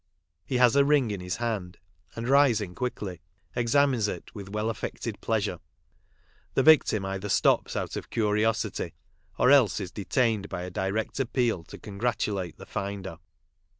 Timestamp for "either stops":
7.05-7.75